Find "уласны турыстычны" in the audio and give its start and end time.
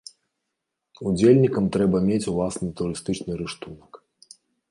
2.33-3.33